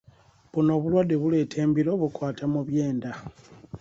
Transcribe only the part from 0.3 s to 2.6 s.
Buno obulwadde buleeta embiro bukwata